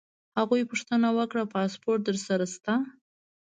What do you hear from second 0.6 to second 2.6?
پوښتنه وکړه: پاسپورټ در سره